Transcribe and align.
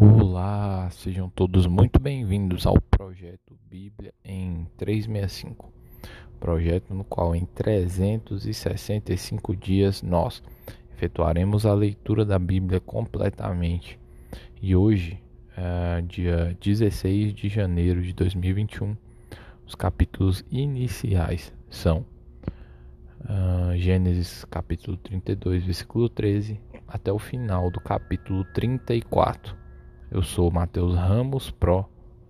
Olá, 0.00 0.88
sejam 0.92 1.28
todos 1.28 1.66
muito 1.66 1.98
bem-vindos 1.98 2.68
ao 2.68 2.80
projeto 2.80 3.58
Bíblia 3.68 4.14
em 4.24 4.64
365. 4.76 5.72
Projeto 6.38 6.94
no 6.94 7.02
qual 7.02 7.34
em 7.34 7.44
365 7.44 9.56
dias 9.56 10.00
nós 10.00 10.40
efetuaremos 10.94 11.66
a 11.66 11.74
leitura 11.74 12.24
da 12.24 12.38
Bíblia 12.38 12.78
completamente. 12.78 13.98
E 14.62 14.76
hoje, 14.76 15.20
é, 15.56 16.00
dia 16.02 16.56
16 16.60 17.34
de 17.34 17.48
janeiro 17.48 18.00
de 18.00 18.12
2021, 18.12 18.96
os 19.66 19.74
capítulos 19.74 20.44
iniciais 20.48 21.52
são 21.68 22.06
uh, 23.22 23.76
Gênesis 23.76 24.44
capítulo 24.44 24.96
32, 24.96 25.64
versículo 25.64 26.08
13, 26.08 26.60
até 26.86 27.12
o 27.12 27.18
final 27.18 27.68
do 27.68 27.80
capítulo 27.80 28.44
34. 28.54 29.66
Eu 30.10 30.22
sou 30.22 30.50
Mateus 30.50 30.94
Ramos 30.94 31.50
Pro 31.50 31.84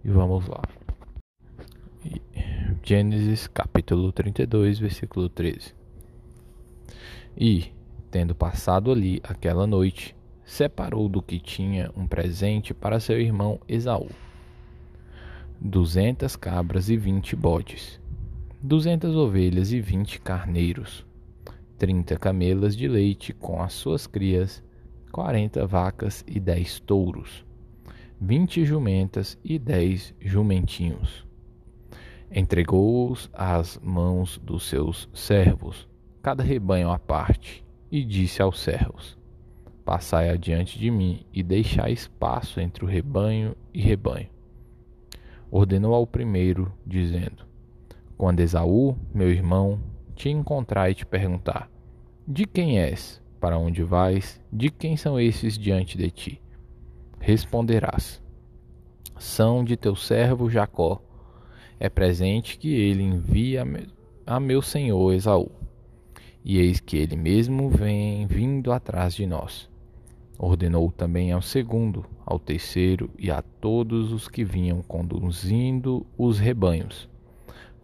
e 0.04 0.10
vamos 0.10 0.48
lá. 0.48 0.62
Gênesis 2.82 3.46
capítulo 3.46 4.10
32, 4.10 4.80
versículo 4.80 5.28
13. 5.28 5.76
E, 7.36 7.70
tendo 8.10 8.34
passado 8.34 8.90
ali 8.90 9.20
aquela 9.22 9.64
noite, 9.64 10.16
separou 10.44 11.08
do 11.08 11.22
que 11.22 11.38
tinha 11.38 11.92
um 11.96 12.04
presente 12.04 12.74
para 12.74 12.98
seu 12.98 13.20
irmão 13.20 13.60
Esaú. 13.68 14.10
Duzentas 15.60 16.34
cabras 16.34 16.90
e 16.90 16.96
vinte 16.96 17.36
bodes, 17.36 18.00
duzentas 18.60 19.14
ovelhas 19.14 19.70
e 19.70 19.80
vinte 19.80 20.20
carneiros, 20.20 21.06
trinta 21.78 22.18
camelas 22.18 22.76
de 22.76 22.88
leite 22.88 23.32
com 23.32 23.62
as 23.62 23.72
suas 23.72 24.04
crias, 24.04 24.64
quarenta 25.12 25.64
vacas 25.64 26.24
e 26.26 26.40
dez 26.40 26.80
touros, 26.80 27.46
vinte 28.20 28.64
jumentas 28.64 29.38
e 29.44 29.58
dez 29.58 30.12
jumentinhos. 30.20 31.26
Entregou-os 32.30 33.30
às 33.32 33.78
mãos 33.78 34.38
dos 34.42 34.64
seus 34.64 35.08
servos, 35.14 35.88
cada 36.20 36.42
rebanho 36.42 36.90
à 36.90 36.98
parte, 36.98 37.64
e 37.90 38.04
disse 38.04 38.42
aos 38.42 38.60
servos: 38.60 39.16
Passai 39.84 40.28
adiante 40.28 40.78
de 40.78 40.90
mim 40.90 41.24
e 41.32 41.42
deixai 41.42 41.92
espaço 41.92 42.60
entre 42.60 42.84
o 42.84 42.88
rebanho 42.88 43.56
e 43.72 43.80
rebanho. 43.80 44.28
Ordenou 45.50 45.94
ao 45.94 46.06
primeiro, 46.06 46.72
dizendo: 46.84 47.46
Quando 48.16 48.40
Esaú, 48.40 48.96
meu 49.14 49.30
irmão, 49.30 49.80
te 50.14 50.28
encontrar 50.28 50.90
e 50.90 50.94
te 50.94 51.06
perguntar: 51.06 51.70
De 52.26 52.44
quem 52.44 52.78
és? 52.78 53.22
Para 53.40 53.56
onde 53.56 53.82
vais? 53.84 54.40
De 54.52 54.68
quem 54.68 54.96
são 54.96 55.18
esses 55.18 55.56
diante 55.56 55.96
de 55.96 56.10
ti? 56.10 56.42
Responderás: 57.28 58.22
São 59.18 59.62
de 59.62 59.76
teu 59.76 59.94
servo 59.94 60.48
Jacó. 60.48 60.98
É 61.78 61.90
presente 61.90 62.56
que 62.56 62.74
ele 62.74 63.02
envia 63.02 63.66
a 64.26 64.40
meu 64.40 64.62
senhor 64.62 65.12
Esaú. 65.12 65.50
E 66.42 66.58
eis 66.58 66.80
que 66.80 66.96
ele 66.96 67.16
mesmo 67.16 67.68
vem 67.68 68.26
vindo 68.26 68.72
atrás 68.72 69.14
de 69.14 69.26
nós. 69.26 69.68
Ordenou 70.38 70.90
também 70.90 71.30
ao 71.30 71.42
segundo, 71.42 72.06
ao 72.24 72.38
terceiro 72.38 73.10
e 73.18 73.30
a 73.30 73.42
todos 73.42 74.10
os 74.10 74.26
que 74.26 74.42
vinham 74.42 74.80
conduzindo 74.80 76.06
os 76.16 76.38
rebanhos 76.38 77.10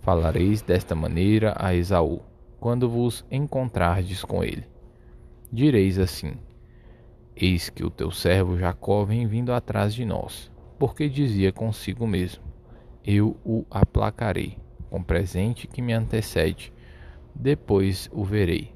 Falareis 0.01 0.63
desta 0.63 0.95
maneira 0.95 1.55
a 1.59 1.75
Esaú, 1.75 2.23
quando 2.59 2.89
vos 2.89 3.23
encontrardes 3.31 4.25
com 4.25 4.43
ele. 4.43 4.65
Direis 5.53 5.99
assim: 5.99 6.33
Eis 7.37 7.69
que 7.69 7.85
o 7.85 7.91
teu 7.91 8.11
servo 8.11 8.57
Jacó 8.57 9.05
vem 9.05 9.27
vindo 9.27 9.53
atrás 9.53 9.93
de 9.93 10.05
nós, 10.05 10.51
porque 10.79 11.09
dizia 11.09 11.53
consigo 11.53 12.07
mesmo: 12.07 12.45
Eu 13.05 13.37
o 13.45 13.65
aplacarei 13.71 14.59
com 14.89 15.03
presente 15.03 15.67
que 15.67 15.83
me 15.83 15.93
antecede, 15.93 16.73
depois 17.35 18.09
o 18.13 18.25
verei. 18.25 18.73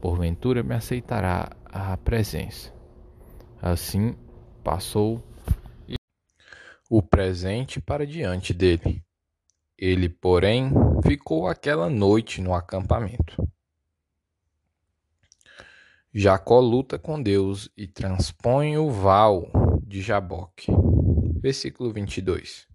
Porventura 0.00 0.62
me 0.62 0.74
aceitará 0.74 1.50
a 1.64 1.96
presença. 1.96 2.72
Assim 3.60 4.16
passou 4.62 5.20
o 6.88 7.02
presente 7.02 7.80
para 7.80 8.06
diante 8.06 8.54
dele. 8.54 9.02
Ele, 9.76 10.08
porém, 10.08 10.70
ficou 11.04 11.46
aquela 11.46 11.90
noite 11.90 12.40
no 12.40 12.54
acampamento. 12.54 13.48
Jacó 16.12 16.60
luta 16.60 16.98
com 16.98 17.22
Deus 17.22 17.70
e 17.76 17.86
transpõe 17.86 18.78
o 18.78 18.90
val 18.90 19.50
de 19.86 20.00
Jaboque. 20.00 20.72
Versículo 21.40 21.92
22. 21.92 22.66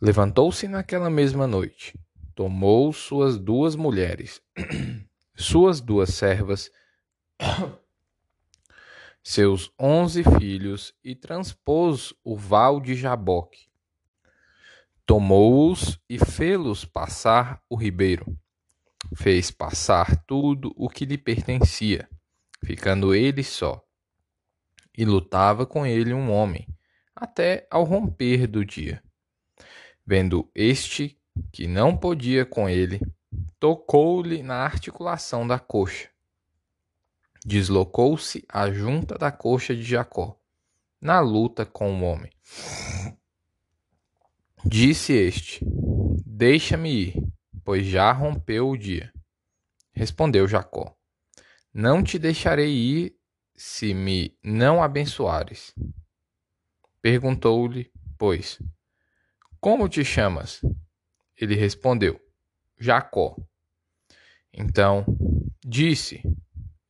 Levantou-se 0.00 0.68
naquela 0.68 1.10
mesma 1.10 1.46
noite, 1.46 1.98
tomou 2.34 2.92
suas 2.92 3.38
duas 3.38 3.76
mulheres, 3.76 4.40
suas 5.34 5.80
duas 5.80 6.10
servas, 6.10 6.70
seus 9.22 9.72
onze 9.78 10.22
filhos 10.38 10.94
e 11.02 11.14
transpôs 11.14 12.14
o 12.22 12.36
val 12.36 12.80
de 12.80 12.94
Jaboque 12.94 13.68
Tomou-os 15.06 16.00
e 16.08 16.18
fê-los 16.18 16.86
passar 16.86 17.62
o 17.68 17.76
ribeiro. 17.76 18.38
Fez 19.16 19.50
passar 19.50 20.16
tudo 20.24 20.72
o 20.76 20.88
que 20.88 21.04
lhe 21.04 21.18
pertencia, 21.18 22.08
ficando 22.64 23.14
ele 23.14 23.42
só. 23.42 23.82
E 24.96 25.04
lutava 25.04 25.66
com 25.66 25.86
ele 25.86 26.14
um 26.14 26.30
homem, 26.30 26.66
até 27.14 27.66
ao 27.70 27.84
romper 27.84 28.46
do 28.46 28.64
dia. 28.64 29.02
Vendo 30.06 30.50
este 30.54 31.18
que 31.52 31.66
não 31.66 31.96
podia 31.96 32.44
com 32.44 32.68
ele, 32.68 33.00
tocou-lhe 33.58 34.42
na 34.42 34.56
articulação 34.56 35.46
da 35.46 35.58
coxa. 35.58 36.08
Deslocou-se 37.44 38.44
a 38.48 38.70
junta 38.70 39.18
da 39.18 39.30
coxa 39.30 39.74
de 39.74 39.82
Jacó, 39.82 40.38
na 41.00 41.20
luta 41.20 41.66
com 41.66 42.00
o 42.00 42.04
homem. 42.04 42.30
Disse 44.64 45.12
este: 45.12 45.64
Deixa-me 46.24 46.90
ir, 46.90 47.33
pois 47.64 47.86
já 47.86 48.12
rompeu 48.12 48.68
o 48.68 48.76
dia. 48.76 49.12
Respondeu 49.92 50.46
Jacó: 50.46 50.94
Não 51.72 52.02
te 52.02 52.18
deixarei 52.18 52.72
ir 52.72 53.16
se 53.56 53.94
me 53.94 54.36
não 54.42 54.82
abençoares. 54.82 55.74
Perguntou-lhe, 57.00 57.90
pois, 58.18 58.58
Como 59.60 59.88
te 59.88 60.04
chamas? 60.04 60.60
Ele 61.36 61.54
respondeu: 61.54 62.20
Jacó. 62.78 63.36
Então 64.52 65.04
disse: 65.64 66.22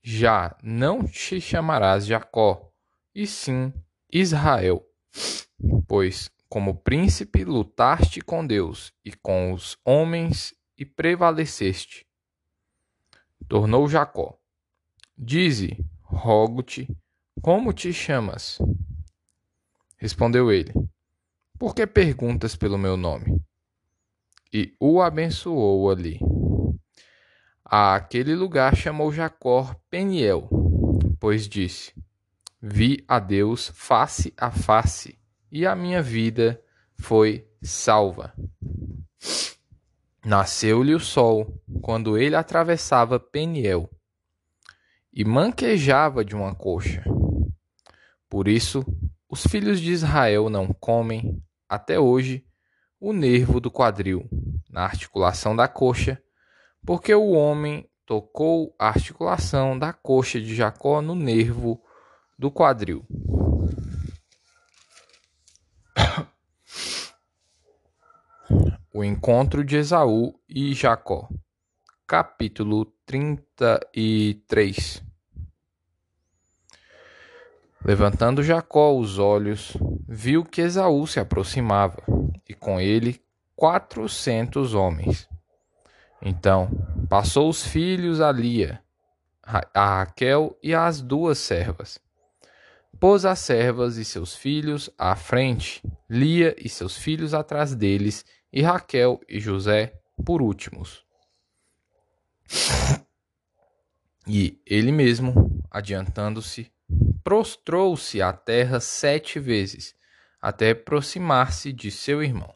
Já 0.03 0.57
não 0.63 1.05
te 1.07 1.41
chamarás 1.41 2.07
Jacó, 2.07 2.73
e 3.15 3.27
sim 3.27 3.73
Israel, 4.13 4.85
pois 5.87 6.31
como 6.49 6.77
príncipe 6.77 7.45
lutaste 7.45 8.21
com 8.21 8.47
Deus 8.47 8.93
e 9.05 9.13
com 9.13 9.53
os 9.53 9.77
homens 9.85 10.55
e 10.77 10.85
prevaleceste. 10.85 12.07
Tornou 13.49 13.89
Jacó: 13.89 14.39
Dize, 15.17 15.85
rogo-te, 16.03 16.89
como 17.41 17.73
te 17.73 17.93
chamas? 17.93 18.59
Respondeu 19.97 20.51
ele: 20.51 20.73
Por 21.59 21.75
que 21.75 21.87
perguntas 21.87 22.57
pelo 22.57 22.79
meu 22.79 22.97
nome? 22.97 23.41
E 24.53 24.75
o 24.79 25.01
abençoou 25.01 25.91
ali. 25.91 26.21
Aquele 27.65 28.35
lugar 28.35 28.77
chamou 28.77 29.13
Jacó 29.13 29.75
Peniel, 29.91 30.49
pois 31.19 31.49
disse: 31.49 31.93
Vi 32.61 33.05
a 33.09 33.19
Deus 33.19 33.71
face 33.75 34.33
a 34.37 34.51
face 34.51 35.19
e 35.51 35.67
a 35.67 35.75
minha 35.77 36.03
vida 36.03 36.63
foi 36.99 37.49
salva. 37.63 38.35
Nasceu-lhe 40.25 40.95
o 40.95 41.01
sol 41.01 41.63
quando 41.83 42.17
ele 42.17 42.35
atravessava 42.35 43.21
Peniel 43.21 43.91
e 45.13 45.23
manquejava 45.23 46.25
de 46.25 46.35
uma 46.35 46.55
coxa. 46.55 47.05
Por 48.29 48.49
isso, 48.49 48.83
os 49.29 49.47
filhos 49.47 49.79
de 49.79 49.93
Israel 49.93 50.49
não 50.49 50.69
comem, 50.73 51.43
até 51.69 52.01
hoje, 52.01 52.43
o 52.99 53.13
nervo 53.13 53.61
do 53.61 53.71
quadril, 53.71 54.27
na 54.71 54.85
articulação 54.85 55.55
da 55.55 55.69
coxa, 55.69 56.19
porque 56.87 57.15
o 57.15 57.33
homem 57.33 57.87
tocou 58.07 58.75
a 58.79 58.89
articulação 58.89 59.79
da 59.79 59.93
coxa 59.93 60.41
de 60.41 60.55
Jacó 60.55 61.03
no 61.03 61.15
nervo 61.15 61.83
do 62.39 62.51
quadril. 62.51 63.05
O 68.97 69.03
encontro 69.03 69.65
de 69.65 69.75
Esaú 69.77 70.39
e 70.49 70.73
Jacó. 70.73 71.29
Capítulo 72.07 72.85
33 73.05 75.03
Levantando 77.85 78.41
Jacó 78.41 78.97
os 78.97 79.19
olhos, 79.19 79.77
viu 80.09 80.45
que 80.45 80.61
Esaú 80.61 81.09
se 81.09 81.19
aproximava, 81.19 82.05
e 82.49 82.55
com 82.55 82.81
ele 82.81 83.21
quatrocentos 83.57 84.75
homens. 84.75 85.29
Então 86.23 86.71
passou 87.11 87.49
os 87.49 87.67
filhos 87.67 88.21
a 88.21 88.31
Lia, 88.31 88.81
a 89.43 89.99
Raquel 89.99 90.57
e 90.63 90.73
às 90.73 91.01
duas 91.01 91.39
servas. 91.39 91.99
Pôs 93.01 93.25
as 93.25 93.41
servas 93.41 93.97
e 93.97 94.05
seus 94.05 94.37
filhos 94.37 94.89
à 94.97 95.17
frente, 95.17 95.83
Lia 96.09 96.55
e 96.57 96.69
seus 96.69 96.97
filhos 96.97 97.35
atrás 97.35 97.75
deles, 97.75 98.25
e 98.55 98.63
Raquel 98.63 99.21
e 99.29 99.41
José 99.41 100.01
por 100.25 100.41
últimos. 100.41 101.05
E 104.29 104.63
ele 104.65 104.93
mesmo, 104.93 105.61
adiantando-se, 105.69 106.73
prostrou-se 107.25 108.23
à 108.23 108.33
terra 108.33 108.79
sete 108.79 109.41
vezes, 109.41 109.97
até 110.41 110.71
aproximar-se 110.71 111.73
de 111.73 111.91
seu 111.91 112.23
irmão. 112.23 112.55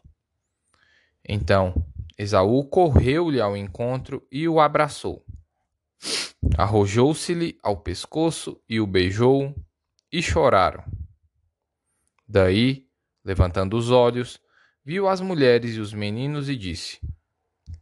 Então 1.27 1.85
Esaú 2.17 2.63
correu-lhe 2.63 3.41
ao 3.41 3.57
encontro 3.57 4.25
e 4.31 4.47
o 4.47 4.61
abraçou. 4.61 5.25
Arrojou-se-lhe 6.57 7.59
ao 7.61 7.75
pescoço 7.75 8.57
e 8.69 8.79
o 8.79 8.87
beijou, 8.87 9.53
e 10.09 10.23
choraram. 10.23 10.83
Daí, 12.25 12.87
levantando 13.23 13.77
os 13.77 13.91
olhos, 13.91 14.41
viu 14.89 15.07
as 15.07 15.21
mulheres 15.21 15.75
e 15.75 15.79
os 15.79 15.93
meninos 15.93 16.49
e 16.49 16.55
disse: 16.55 16.99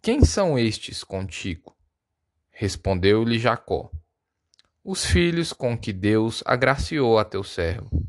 Quem 0.01 0.25
são 0.25 0.59
estes 0.59 1.05
contigo? 1.05 1.73
Respondeu-lhe 2.51 3.39
Jacó: 3.39 3.89
Os 4.83 5.05
filhos 5.05 5.53
com 5.53 5.77
que 5.77 5.93
Deus 5.93 6.43
agraciou 6.45 7.17
a 7.17 7.23
teu 7.23 7.45
servo. 7.45 8.05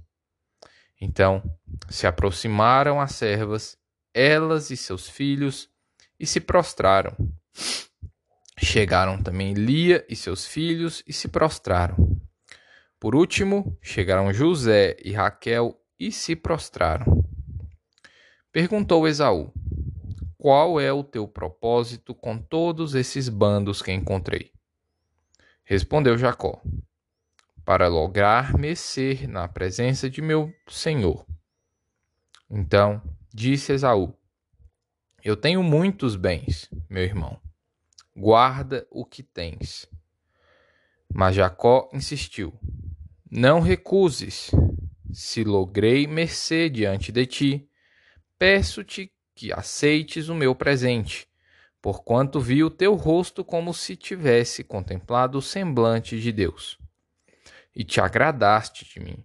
Então 1.00 1.40
se 1.88 2.08
aproximaram 2.08 3.00
as 3.00 3.12
servas, 3.12 3.78
elas 4.12 4.68
e 4.72 4.76
seus 4.76 5.08
filhos, 5.08 5.70
e 6.18 6.26
se 6.26 6.40
prostraram. 6.40 7.16
Chegaram 8.58 9.22
também 9.22 9.54
Lia 9.54 10.04
e 10.08 10.16
seus 10.16 10.44
filhos 10.44 11.04
e 11.06 11.12
se 11.12 11.28
prostraram. 11.28 12.20
Por 12.98 13.14
último, 13.14 13.78
chegaram 13.80 14.32
José 14.32 14.96
e 15.04 15.12
Raquel 15.12 15.80
e 16.00 16.10
se 16.10 16.34
prostraram. 16.34 17.28
Perguntou 18.52 19.06
Esaú: 19.06 19.52
Qual 20.36 20.80
é 20.80 20.92
o 20.92 21.04
teu 21.04 21.28
propósito 21.28 22.14
com 22.14 22.38
todos 22.38 22.94
esses 22.94 23.28
bandos 23.28 23.82
que 23.82 23.92
encontrei? 23.92 24.52
Respondeu 25.64 26.16
Jacó: 26.16 26.62
Para 27.64 27.88
lograr 27.88 28.56
mecer 28.56 29.28
na 29.28 29.46
presença 29.46 30.08
de 30.08 30.22
meu 30.22 30.52
senhor. 30.66 31.26
Então 32.50 33.02
disse 33.32 33.72
Esaú: 33.72 34.14
Eu 35.22 35.36
tenho 35.36 35.62
muitos 35.62 36.16
bens, 36.16 36.70
meu 36.88 37.02
irmão. 37.02 37.38
Guarda 38.16 38.86
o 38.90 39.04
que 39.04 39.22
tens. 39.22 39.86
Mas 41.12 41.36
Jacó 41.36 41.88
insistiu: 41.92 42.52
não 43.30 43.60
recuses. 43.60 44.50
Se 45.12 45.44
logrei 45.44 46.06
mercê 46.06 46.70
diante 46.70 47.12
de 47.12 47.26
ti, 47.26 47.67
peço-te 48.38 49.12
que 49.34 49.52
aceites 49.52 50.28
o 50.28 50.34
meu 50.34 50.54
presente, 50.54 51.28
porquanto 51.80 52.40
vi 52.40 52.62
o 52.62 52.70
teu 52.70 52.94
rosto 52.94 53.44
como 53.44 53.72
se 53.72 53.96
tivesse 53.96 54.64
contemplado 54.64 55.38
o 55.38 55.42
semblante 55.42 56.20
de 56.20 56.32
Deus, 56.32 56.78
e 57.74 57.84
te 57.84 58.00
agradaste 58.00 58.84
de 58.84 59.00
mim. 59.00 59.24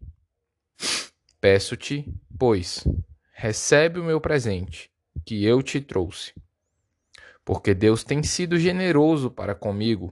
Peço-te, 1.39 2.11
pois, 2.37 2.83
recebe 3.33 3.99
o 3.99 4.03
meu 4.03 4.21
presente, 4.21 4.91
que 5.25 5.43
eu 5.45 5.61
te 5.61 5.81
trouxe. 5.81 6.33
Porque 7.45 7.73
Deus 7.73 8.03
tem 8.03 8.23
sido 8.23 8.57
generoso 8.57 9.29
para 9.29 9.53
comigo, 9.53 10.11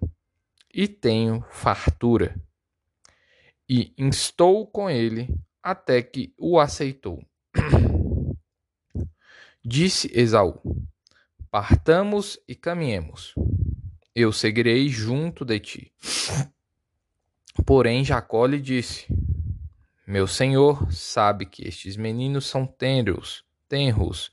e 0.74 0.88
tenho 0.88 1.46
fartura 1.50 2.36
e 3.74 3.94
instou 3.98 4.68
com 4.68 4.90
ele 4.90 5.34
até 5.64 6.02
que 6.02 6.34
o 6.38 6.60
aceitou. 6.60 7.24
Disse 9.64 10.10
Esaú: 10.14 10.60
Partamos 11.52 12.40
e 12.48 12.56
caminhemos. 12.56 13.36
Eu 14.16 14.32
seguirei 14.32 14.90
junto 14.90 15.46
de 15.46 15.60
ti. 15.60 15.94
Porém, 17.64 18.04
Jacó 18.04 18.48
lhe 18.48 18.60
disse: 18.60 19.06
Meu 20.08 20.26
senhor 20.26 20.92
sabe 20.92 21.46
que 21.46 21.68
estes 21.68 21.96
meninos 21.96 22.48
são 22.48 22.66
tenros, 22.66 23.46
tenros, 23.70 24.32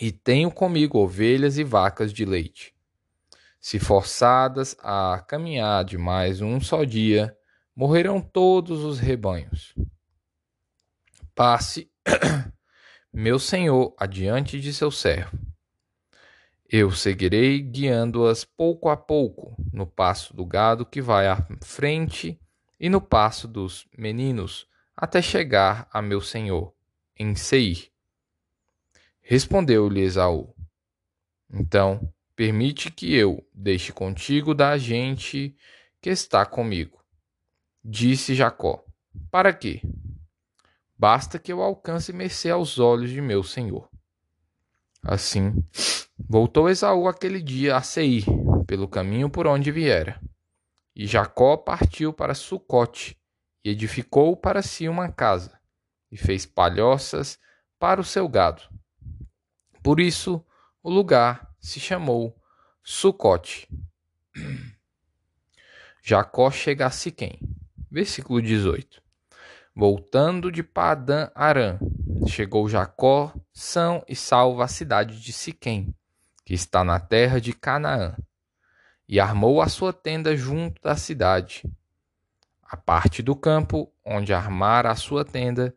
e 0.00 0.10
tenho 0.10 0.50
comigo 0.50 0.98
ovelhas 0.98 1.58
e 1.58 1.64
vacas 1.64 2.12
de 2.14 2.24
leite. 2.24 2.74
Se 3.60 3.78
forçadas 3.78 4.74
a 4.80 5.22
caminhar 5.28 5.84
de 5.84 5.98
mais 5.98 6.40
um 6.40 6.60
só 6.60 6.82
dia, 6.82 7.36
morrerão 7.76 8.22
todos 8.22 8.82
os 8.82 8.98
rebanhos. 8.98 9.74
Passe, 11.34 11.90
meu 13.12 13.38
senhor, 13.38 13.94
adiante 13.98 14.60
de 14.60 14.72
seu 14.72 14.90
servo. 14.90 15.38
Eu 16.68 16.90
seguirei 16.90 17.60
guiando-as 17.60 18.44
pouco 18.44 18.88
a 18.88 18.96
pouco, 18.96 19.54
no 19.72 19.86
passo 19.86 20.34
do 20.34 20.46
gado 20.46 20.86
que 20.86 21.02
vai 21.02 21.28
à 21.28 21.46
frente 21.60 22.40
e 22.80 22.88
no 22.88 23.00
passo 23.00 23.46
dos 23.46 23.86
meninos, 23.96 24.66
até 24.96 25.20
chegar 25.20 25.88
a 25.92 26.00
meu 26.00 26.20
senhor, 26.20 26.74
em 27.16 27.34
Seir. 27.34 27.90
Respondeu-lhe 29.20 30.00
Esaú. 30.00 30.54
Então 31.52 32.12
Permite 32.34 32.90
que 32.90 33.14
eu 33.14 33.46
deixe 33.52 33.92
contigo 33.92 34.54
da 34.54 34.78
gente 34.78 35.54
que 36.00 36.08
está 36.08 36.46
comigo. 36.46 36.98
Disse 37.84 38.34
Jacó: 38.34 38.84
Para 39.30 39.52
quê? 39.52 39.82
Basta 41.02 41.36
que 41.36 41.52
eu 41.52 41.60
alcance 41.60 42.12
mercê 42.12 42.48
aos 42.48 42.78
olhos 42.78 43.10
de 43.10 43.20
meu 43.20 43.42
senhor. 43.42 43.90
Assim, 45.02 45.52
voltou 46.16 46.70
Esaú 46.70 47.08
aquele 47.08 47.42
dia 47.42 47.76
a 47.76 47.82
Seir, 47.82 48.24
pelo 48.68 48.86
caminho 48.86 49.28
por 49.28 49.48
onde 49.48 49.72
viera. 49.72 50.20
E 50.94 51.04
Jacó 51.04 51.56
partiu 51.56 52.12
para 52.12 52.36
Sucote, 52.36 53.20
e 53.64 53.70
edificou 53.70 54.36
para 54.36 54.62
si 54.62 54.88
uma 54.88 55.10
casa, 55.10 55.58
e 56.08 56.16
fez 56.16 56.46
palhoças 56.46 57.36
para 57.80 58.00
o 58.00 58.04
seu 58.04 58.28
gado. 58.28 58.62
Por 59.82 59.98
isso, 59.98 60.40
o 60.84 60.88
lugar 60.88 61.52
se 61.58 61.80
chamou 61.80 62.40
Sucote. 62.80 63.68
Jacó 66.00 66.48
chega 66.52 66.86
a 66.86 66.90
Siquém. 66.90 67.40
Versículo 67.90 68.40
18. 68.40 69.01
Voltando 69.74 70.52
de 70.52 70.62
Padã 70.62 71.30
Arã, 71.34 71.78
chegou 72.28 72.68
Jacó 72.68 73.32
são 73.54 74.04
e 74.06 74.14
salvo 74.14 74.60
à 74.60 74.68
cidade 74.68 75.18
de 75.18 75.32
Siquém, 75.32 75.94
que 76.44 76.52
está 76.52 76.84
na 76.84 77.00
terra 77.00 77.40
de 77.40 77.54
Canaã, 77.54 78.14
e 79.08 79.18
armou 79.18 79.62
a 79.62 79.68
sua 79.70 79.90
tenda 79.90 80.36
junto 80.36 80.80
da 80.82 80.94
cidade. 80.94 81.62
A 82.62 82.76
parte 82.76 83.22
do 83.22 83.34
campo 83.34 83.90
onde 84.04 84.34
armara 84.34 84.90
a 84.90 84.94
sua 84.94 85.24
tenda, 85.24 85.74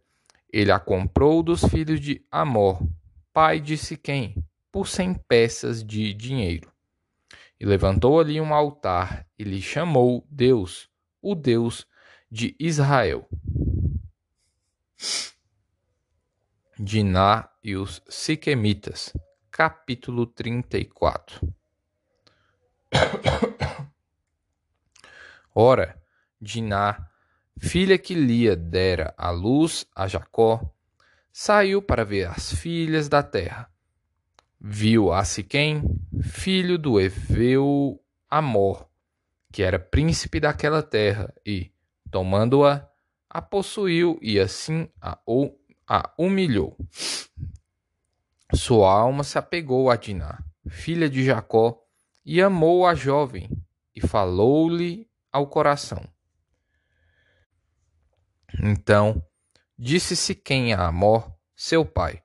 ele 0.52 0.74
a 0.74 0.80
comprou 0.80 1.42
dos 1.42 1.64
filhos 1.64 2.02
de 2.02 2.22
Amor, 2.30 2.86
pai 3.32 3.62
de 3.62 3.78
Siquém, 3.78 4.36
por 4.74 4.90
cem 4.90 5.14
peças 5.14 5.82
de 5.82 6.14
dinheiro. 6.14 6.70
E 7.58 7.66
levantou 7.66 8.20
ali 8.20 8.42
um 8.42 8.54
altar 8.54 9.26
e 9.40 9.44
lhe 9.46 9.62
chamou 9.62 10.28
Deus, 10.30 10.90
o 11.22 11.34
Deus 11.34 11.88
de 12.30 12.54
Israel. 12.60 13.26
Diná 16.78 17.50
e 17.64 17.76
os 17.76 18.02
Siquemitas, 18.10 19.14
capítulo 19.52 20.26
34. 20.28 21.54
Ora, 25.54 26.02
Diná, 26.40 27.10
filha 27.58 27.98
que 27.98 28.14
Lia 28.14 28.56
dera 28.56 29.14
à 29.18 29.32
luz 29.32 29.86
a 29.96 30.08
Jacó, 30.08 30.74
saiu 31.32 31.82
para 31.82 32.04
ver 32.04 32.28
as 32.28 32.54
filhas 32.54 33.08
da 33.10 33.24
terra 33.24 33.70
viu 34.68 35.14
a 35.14 35.24
Siquém, 35.24 35.84
filho 36.24 36.78
do 36.78 37.00
Eveu 37.00 38.02
Amor, 38.28 38.90
que 39.52 39.62
era 39.62 39.78
príncipe 39.78 40.40
daquela 40.40 40.82
terra, 40.82 41.32
e, 41.46 41.72
tomando-a, 42.10 42.90
a 43.36 43.42
possuiu 43.42 44.18
e 44.22 44.40
assim 44.40 44.88
a, 45.02 45.20
a 45.86 46.14
humilhou. 46.18 46.78
Sua 48.54 48.90
alma 48.90 49.26
se 49.26 49.38
apegou 49.38 49.90
a 49.90 49.98
Diná, 49.98 50.42
filha 50.70 51.10
de 51.10 51.22
Jacó, 51.22 51.84
e 52.26 52.42
amou 52.42 52.88
a 52.88 52.96
jovem, 52.96 53.50
e 53.94 54.00
falou-lhe 54.00 55.06
ao 55.34 55.48
coração. 55.48 56.02
Então 58.64 59.22
disse 59.78 60.16
Siquém 60.16 60.74
a 60.74 60.88
Amor, 60.88 61.30
seu 61.54 61.86
pai: 61.86 62.24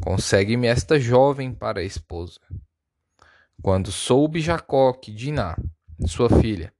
Consegue-me 0.00 0.66
esta 0.66 0.98
jovem 0.98 1.52
para 1.52 1.82
esposa. 1.82 2.40
Quando 3.60 3.92
soube 3.92 4.40
Jacó 4.40 4.94
que 4.94 5.12
Diná, 5.12 5.54
sua 6.06 6.30
filha, 6.40 6.72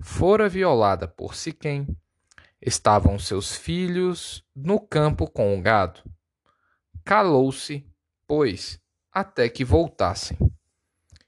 fora 0.00 0.48
violada 0.48 1.06
por 1.06 1.34
Siquém, 1.34 1.86
estavam 2.60 3.18
seus 3.18 3.54
filhos 3.54 4.44
no 4.54 4.80
campo 4.80 5.30
com 5.30 5.58
o 5.58 5.62
gado. 5.62 6.00
Calou-se, 7.04 7.86
pois, 8.26 8.80
até 9.12 9.48
que 9.48 9.64
voltassem. 9.64 10.36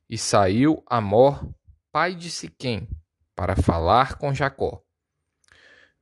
E 0.08 0.18
saiu 0.18 0.82
Amor, 0.86 1.48
pai 1.92 2.14
de 2.14 2.30
Siquém, 2.30 2.88
para 3.34 3.56
falar 3.56 4.18
com 4.18 4.34
Jacó. 4.34 4.82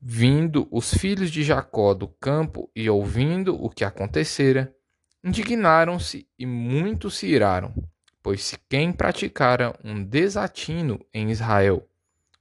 Vindo 0.00 0.66
os 0.70 0.94
filhos 0.94 1.30
de 1.30 1.42
Jacó 1.42 1.92
do 1.92 2.08
campo 2.08 2.70
e 2.74 2.88
ouvindo 2.88 3.54
o 3.54 3.68
que 3.68 3.84
acontecera, 3.84 4.74
indignaram-se 5.22 6.26
e 6.38 6.46
muito 6.46 7.10
se 7.10 7.26
iraram, 7.26 7.74
pois 8.22 8.42
Siquém 8.42 8.92
praticara 8.92 9.78
um 9.84 10.02
desatino 10.02 11.04
em 11.12 11.30
Israel, 11.30 11.86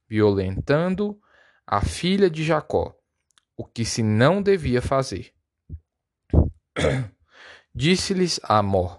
violentando 0.08 1.20
a 1.70 1.82
filha 1.82 2.30
de 2.30 2.42
Jacó, 2.42 2.96
o 3.54 3.62
que 3.62 3.84
se 3.84 4.02
não 4.02 4.40
devia 4.40 4.80
fazer. 4.80 5.34
Disse-lhes 7.74 8.40
Amor: 8.42 8.98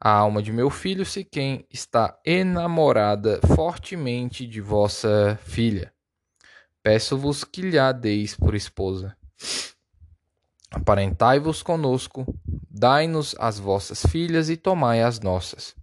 A 0.00 0.10
alma 0.10 0.42
de 0.42 0.54
meu 0.54 0.70
filho 0.70 1.04
Siquém 1.04 1.66
está 1.70 2.18
enamorada 2.24 3.42
fortemente 3.54 4.46
de 4.46 4.58
vossa 4.58 5.38
filha. 5.42 5.92
Peço-vos 6.82 7.44
que 7.44 7.60
lhe 7.60 7.78
a 7.78 7.92
deis 7.92 8.34
por 8.34 8.54
esposa. 8.54 9.14
Aparentai-vos 10.70 11.62
conosco, 11.62 12.24
dai-nos 12.70 13.36
as 13.38 13.58
vossas 13.58 14.06
filhas 14.06 14.48
e 14.48 14.56
tomai 14.56 15.02
as 15.02 15.20
nossas. 15.20 15.76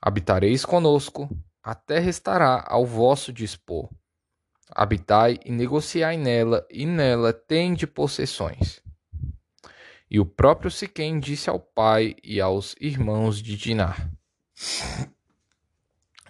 Habitareis 0.00 0.64
conosco, 0.64 1.28
a 1.62 1.74
terra 1.74 2.08
estará 2.08 2.64
ao 2.66 2.86
vosso 2.86 3.34
dispor. 3.34 3.90
Habitai 4.74 5.38
e 5.44 5.52
negociai 5.52 6.16
nela, 6.16 6.66
e 6.70 6.86
nela 6.86 7.32
tende 7.32 7.86
possessões. 7.86 8.82
E 10.10 10.18
o 10.18 10.26
próprio 10.26 10.70
Siquém 10.70 11.18
disse 11.18 11.48
ao 11.48 11.60
pai 11.60 12.14
e 12.22 12.40
aos 12.40 12.74
irmãos 12.80 13.40
de 13.40 13.56
Dinar: 13.56 14.10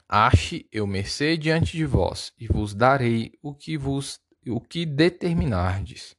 Ache 0.08 0.68
eu 0.70 0.86
mercê 0.86 1.36
diante 1.36 1.76
de 1.76 1.84
vós, 1.86 2.32
e 2.38 2.46
vos 2.46 2.74
darei 2.74 3.32
o 3.42 3.54
que 3.54 3.78
vos 3.78 4.20
o 4.46 4.60
que 4.60 4.84
determinardes. 4.84 6.16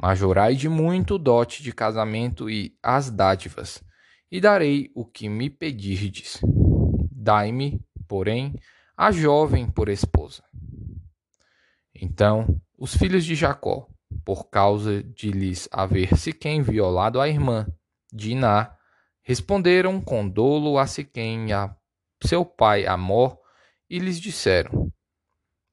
Majorai 0.00 0.54
de 0.54 0.68
muito 0.68 1.14
o 1.14 1.18
dote 1.18 1.62
de 1.62 1.72
casamento 1.72 2.50
e 2.50 2.76
as 2.82 3.10
dádivas, 3.10 3.82
e 4.30 4.40
darei 4.40 4.90
o 4.94 5.04
que 5.04 5.28
me 5.28 5.48
pedirdes. 5.48 6.40
Dai-me, 7.10 7.80
porém, 8.06 8.54
a 8.96 9.10
jovem 9.10 9.68
por 9.68 9.88
esposa. 9.88 10.45
Então 12.00 12.60
os 12.78 12.96
filhos 12.96 13.24
de 13.24 13.34
Jacó, 13.34 13.88
por 14.24 14.50
causa 14.50 15.02
de 15.02 15.30
lhes 15.30 15.68
haver 15.72 16.16
Siquém 16.16 16.62
violado 16.62 17.20
a 17.20 17.28
irmã, 17.28 17.66
Diná, 18.12 18.76
responderam 19.22 20.00
com 20.00 20.28
dolo 20.28 20.78
a 20.78 20.86
Siquém 20.86 21.48
e 21.48 21.52
a 21.52 21.74
seu 22.22 22.44
pai 22.44 22.86
Amor, 22.86 23.38
e 23.88 23.98
lhes 23.98 24.20
disseram: 24.20 24.92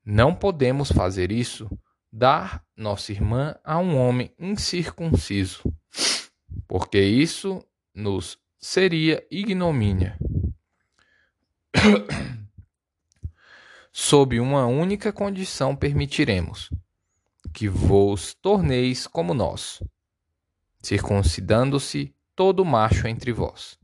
Não 0.05 0.33
podemos 0.33 0.91
fazer 0.91 1.31
isso, 1.31 1.69
dar 2.11 2.63
nossa 2.75 3.11
irmã 3.11 3.55
a 3.63 3.77
um 3.77 3.97
homem 3.97 4.33
incircunciso, 4.39 5.63
porque 6.67 6.99
isso 6.99 7.63
nos 7.93 8.37
seria 8.59 9.25
ignomínia. 9.29 10.17
Sob 13.93 14.39
uma 14.39 14.65
única 14.65 15.13
condição 15.13 15.75
permitiremos 15.75 16.69
que 17.53 17.69
vos 17.69 18.33
torneis 18.33 19.07
como 19.07 19.33
nós, 19.33 19.81
circuncidando-se 20.81 22.13
todo 22.35 22.65
macho 22.65 23.07
entre 23.07 23.31
vós. 23.31 23.79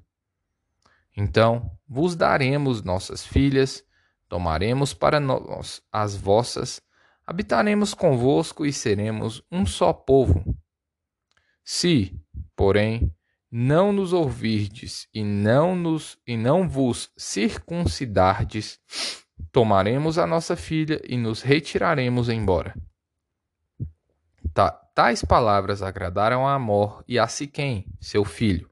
Então 1.16 1.72
vos 1.88 2.16
daremos 2.16 2.82
nossas 2.82 3.26
filhas, 3.26 3.86
tomaremos 4.28 4.94
para 4.94 5.20
nós 5.20 5.82
as 5.92 6.16
vossas 6.16 6.82
habitaremos 7.30 7.94
convosco 7.94 8.66
e 8.66 8.74
seremos 8.74 9.44
um 9.52 9.64
só 9.64 9.94
povo. 9.94 10.58
Se, 11.64 12.20
porém, 12.56 13.14
não 13.52 13.92
nos 13.92 14.14
ouvirdes 14.14 15.08
e 15.14 15.24
não 15.24 15.76
nos 15.76 16.18
e 16.26 16.36
não 16.36 16.68
vos 16.68 17.12
circuncidardes, 17.16 18.80
tomaremos 19.60 20.18
a 20.18 20.26
nossa 20.26 20.56
filha 20.56 21.02
e 21.06 21.18
nos 21.18 21.42
retiraremos 21.42 22.30
embora. 22.30 22.74
Ta, 24.54 24.72
tais 24.72 25.22
palavras 25.22 25.84
agradaram 25.84 26.48
a 26.48 26.54
Amor 26.54 27.04
e 27.06 27.20
a 27.20 27.28
Siquém, 27.28 27.86
seu 28.00 28.24
filho. 28.24 28.70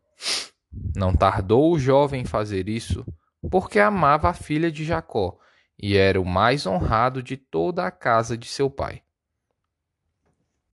Não 0.96 1.14
tardou 1.14 1.74
o 1.74 1.78
jovem 1.78 2.24
fazer 2.24 2.70
isso, 2.70 3.06
porque 3.52 3.82
amava 3.82 4.30
a 4.30 4.34
filha 4.34 4.72
de 4.72 4.86
Jacó 4.86 5.38
e 5.78 5.98
era 5.98 6.22
o 6.22 6.26
mais 6.26 6.66
honrado 6.66 7.22
de 7.22 7.36
toda 7.36 7.86
a 7.86 7.92
casa 7.92 8.38
de 8.38 8.48
seu 8.48 8.70
pai. 8.70 9.02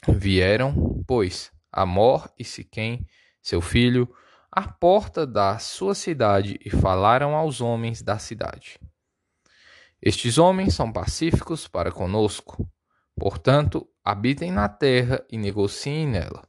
Vieram, 0.07 1.03
pois, 1.09 1.51
Amor 1.73 2.33
e 2.39 2.45
Siquém, 2.45 3.05
seu 3.43 3.61
filho, 3.61 4.09
à 4.49 4.63
porta 4.63 5.27
da 5.27 5.59
sua 5.59 5.93
cidade 5.93 6.57
e 6.65 6.71
falaram 6.71 7.35
aos 7.35 7.61
homens 7.61 8.01
da 8.01 8.17
cidade. 8.17 8.79
Estes 10.07 10.37
homens 10.37 10.75
são 10.75 10.93
pacíficos 10.93 11.67
para 11.67 11.91
conosco, 11.91 12.71
portanto, 13.19 13.89
habitem 14.05 14.53
na 14.53 14.69
terra 14.69 15.25
e 15.31 15.39
negociem 15.39 16.07
nela. 16.07 16.47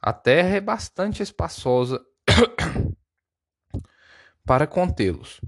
A 0.00 0.10
terra 0.10 0.56
é 0.56 0.60
bastante 0.62 1.22
espaçosa 1.22 2.02
para 4.42 4.66
contê-los. 4.66 5.38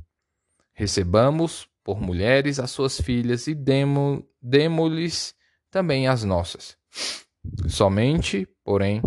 Recebamos 0.74 1.66
por 1.82 1.98
mulheres 1.98 2.58
as 2.58 2.70
suas 2.70 3.00
filhas 3.00 3.46
e 3.46 3.54
demo-lhes 3.54 5.34
também 5.70 6.08
as 6.08 6.24
nossas. 6.24 6.76
Somente, 7.70 8.46
porém, 8.62 9.00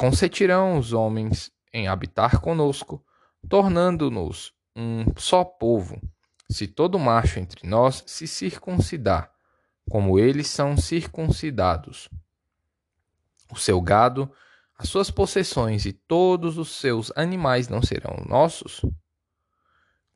consentirão 0.00 0.78
os 0.78 0.92
homens 0.92 1.52
em 1.72 1.86
habitar 1.86 2.40
conosco, 2.40 3.06
tornando-nos 3.48 4.52
um 4.74 5.04
só 5.16 5.44
povo, 5.44 6.00
se 6.48 6.66
todo 6.66 6.98
macho 6.98 7.38
entre 7.38 7.68
nós 7.68 8.02
se 8.06 8.26
circuncidar, 8.26 9.32
como 9.90 10.18
eles 10.18 10.48
são 10.48 10.76
circuncidados. 10.76 12.08
O 13.50 13.56
seu 13.56 13.80
gado, 13.80 14.30
as 14.78 14.88
suas 14.88 15.10
possessões 15.10 15.86
e 15.86 15.92
todos 15.92 16.58
os 16.58 16.70
seus 16.76 17.12
animais 17.16 17.68
não 17.68 17.82
serão 17.82 18.24
nossos? 18.28 18.82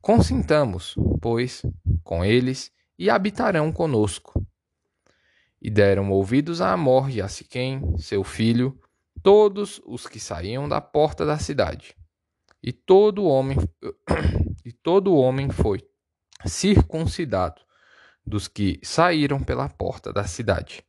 Consintamos, 0.01 0.95
pois, 1.21 1.63
com 2.03 2.25
eles 2.25 2.73
e 2.99 3.11
habitarão 3.11 3.73
conosco. 3.73 4.45
E 5.61 5.71
deram 5.71 6.11
ouvidos 6.11 6.61
a 6.61 6.73
Amor 6.73 7.11
e 7.11 7.21
a 7.21 7.29
Siquém, 7.29 7.97
seu 7.99 8.25
filho, 8.25 8.81
todos 9.23 9.81
os 9.85 10.07
que 10.07 10.19
saíam 10.19 10.69
da 10.69 10.81
porta 10.81 11.27
da 11.27 11.39
cidade. 11.39 11.95
E 12.63 12.73
todo 12.73 13.25
homem 13.25 13.59
e 14.65 14.73
todo 14.73 15.15
homem 15.15 15.51
foi 15.51 15.81
circuncidado 16.47 17.61
dos 18.25 18.49
que 18.49 18.81
saíram 18.83 19.43
pela 19.43 19.69
porta 19.69 20.13
da 20.13 20.25
cidade. 20.25 20.85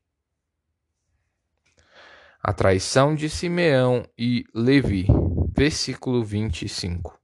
A 2.42 2.54
traição 2.54 3.14
de 3.14 3.30
Simeão 3.30 4.08
e 4.18 4.46
Levi, 4.54 5.06
versículo 5.56 6.24
25. 6.24 7.20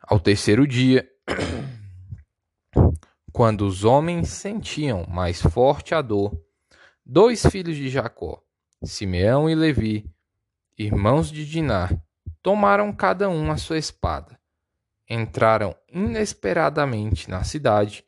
Ao 0.00 0.20
terceiro 0.20 0.66
dia, 0.66 1.08
quando 3.32 3.66
os 3.66 3.82
homens 3.82 4.28
sentiam 4.28 5.04
mais 5.08 5.42
forte 5.42 5.94
a 5.94 6.00
dor, 6.00 6.40
dois 7.04 7.44
filhos 7.46 7.76
de 7.76 7.88
Jacó, 7.88 8.40
Simeão 8.84 9.50
e 9.50 9.54
Levi, 9.54 10.08
irmãos 10.78 11.30
de 11.30 11.44
Dinar, 11.44 12.00
tomaram 12.40 12.92
cada 12.92 13.28
um 13.28 13.50
a 13.50 13.56
sua 13.56 13.78
espada, 13.78 14.38
entraram 15.08 15.74
inesperadamente 15.88 17.30
na 17.30 17.44
cidade 17.44 18.04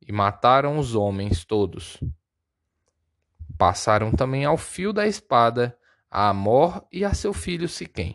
e 0.00 0.12
mataram 0.12 0.78
os 0.78 0.94
homens 0.94 1.44
todos. 1.44 1.98
Passaram 3.58 4.12
também 4.12 4.44
ao 4.44 4.56
fio 4.56 4.92
da 4.92 5.06
espada 5.06 5.76
a 6.10 6.28
Amor 6.28 6.86
e 6.92 7.04
a 7.04 7.14
seu 7.14 7.32
filho 7.32 7.68
Siquém 7.68 8.14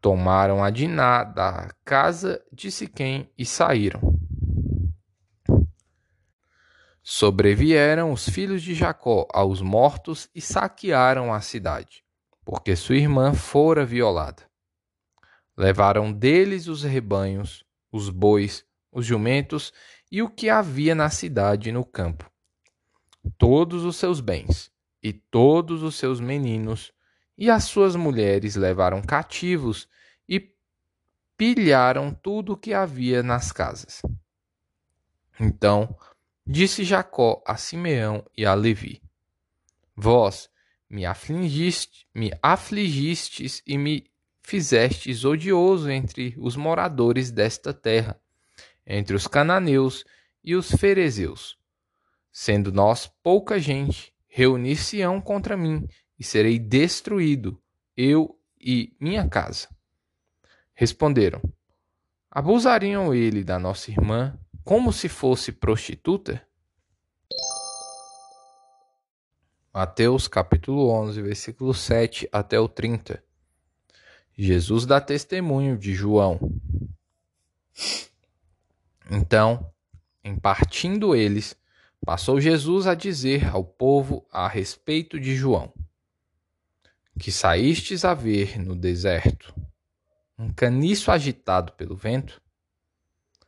tomaram 0.00 0.64
a 0.64 0.70
Diná 0.70 1.22
da 1.22 1.70
casa 1.84 2.42
de 2.52 2.70
Siquém 2.70 3.30
e 3.36 3.44
saíram. 3.44 4.00
Sobrevieram 7.02 8.12
os 8.12 8.28
filhos 8.28 8.62
de 8.62 8.74
Jacó 8.74 9.26
aos 9.32 9.60
mortos 9.60 10.28
e 10.34 10.40
saquearam 10.40 11.32
a 11.32 11.40
cidade, 11.40 12.04
porque 12.44 12.76
sua 12.76 12.96
irmã 12.96 13.34
fora 13.34 13.84
violada. 13.84 14.49
Levaram 15.60 16.10
deles 16.10 16.68
os 16.68 16.82
rebanhos, 16.82 17.66
os 17.92 18.08
bois, 18.08 18.64
os 18.90 19.04
jumentos 19.04 19.74
e 20.10 20.22
o 20.22 20.30
que 20.30 20.48
havia 20.48 20.94
na 20.94 21.10
cidade 21.10 21.68
e 21.68 21.72
no 21.72 21.84
campo, 21.84 22.32
todos 23.36 23.84
os 23.84 23.96
seus 23.96 24.22
bens 24.22 24.72
e 25.02 25.12
todos 25.12 25.82
os 25.82 25.96
seus 25.96 26.18
meninos, 26.18 26.94
e 27.36 27.50
as 27.50 27.64
suas 27.64 27.94
mulheres 27.94 28.56
levaram 28.56 29.02
cativos 29.02 29.86
e 30.26 30.50
pilharam 31.36 32.14
tudo 32.14 32.54
o 32.54 32.56
que 32.56 32.72
havia 32.72 33.22
nas 33.22 33.52
casas. 33.52 34.00
Então 35.38 35.94
disse 36.46 36.84
Jacó 36.84 37.44
a 37.46 37.58
Simeão 37.58 38.24
e 38.34 38.46
a 38.46 38.54
Levi: 38.54 39.02
Vós 39.94 40.48
me 40.88 41.04
afligiste, 41.04 42.08
me 42.14 42.32
afligistes 42.42 43.62
e 43.66 43.76
me 43.76 44.09
fizestes 44.50 45.24
odioso 45.24 45.88
entre 45.88 46.34
os 46.36 46.56
moradores 46.56 47.30
desta 47.30 47.72
terra, 47.72 48.20
entre 48.84 49.14
os 49.14 49.28
cananeus 49.28 50.04
e 50.42 50.56
os 50.56 50.72
ferezeus. 50.72 51.56
Sendo 52.32 52.72
nós 52.72 53.06
pouca 53.22 53.60
gente, 53.60 54.12
reunir-se-ão 54.26 55.20
contra 55.20 55.56
mim, 55.56 55.88
e 56.18 56.24
serei 56.24 56.58
destruído, 56.58 57.62
eu 57.96 58.36
e 58.60 58.92
minha 58.98 59.28
casa. 59.28 59.68
Responderam: 60.74 61.40
Abusariam 62.28 63.14
ele 63.14 63.44
da 63.44 63.56
nossa 63.56 63.88
irmã 63.92 64.36
como 64.64 64.92
se 64.92 65.08
fosse 65.08 65.52
prostituta? 65.52 66.44
Mateus 69.72 70.26
capítulo 70.26 70.90
11, 70.90 71.22
versículo 71.22 71.72
7 71.72 72.28
até 72.32 72.58
o 72.58 72.68
30. 72.68 73.29
Jesus 74.42 74.86
dá 74.86 74.98
testemunho 75.02 75.76
de 75.76 75.92
João. 75.92 76.40
Então, 79.10 79.70
em 80.24 80.34
partindo 80.34 81.14
eles, 81.14 81.54
passou 82.06 82.40
Jesus 82.40 82.86
a 82.86 82.94
dizer 82.94 83.46
ao 83.48 83.62
povo 83.62 84.26
a 84.32 84.48
respeito 84.48 85.20
de 85.20 85.36
João: 85.36 85.70
Que 87.18 87.30
saístes 87.30 88.02
a 88.02 88.14
ver 88.14 88.58
no 88.58 88.74
deserto? 88.74 89.54
Um 90.38 90.50
caniço 90.50 91.10
agitado 91.10 91.72
pelo 91.72 91.94
vento? 91.94 92.40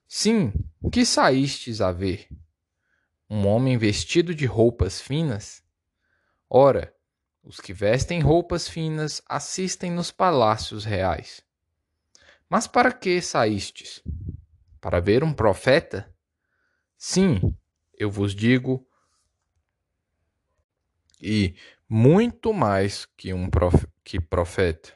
Sim, 0.06 0.52
que 0.92 1.06
saístes 1.06 1.80
a 1.80 1.90
ver? 1.90 2.28
Um 3.30 3.46
homem 3.46 3.78
vestido 3.78 4.34
de 4.34 4.44
roupas 4.44 5.00
finas? 5.00 5.62
Ora, 6.50 6.94
os 7.42 7.60
que 7.60 7.72
vestem 7.72 8.20
roupas 8.20 8.68
finas 8.68 9.22
assistem 9.28 9.90
nos 9.90 10.10
palácios 10.10 10.84
reais. 10.84 11.42
Mas 12.48 12.66
para 12.66 12.92
que 12.92 13.20
saístes? 13.20 14.02
Para 14.80 15.00
ver 15.00 15.24
um 15.24 15.32
profeta? 15.32 16.14
Sim, 16.96 17.56
eu 17.92 18.10
vos 18.10 18.34
digo, 18.34 18.86
e 21.20 21.54
muito 21.88 22.52
mais 22.52 23.06
que 23.16 23.32
um 23.32 23.48
que 24.04 24.20
profeta. 24.20 24.92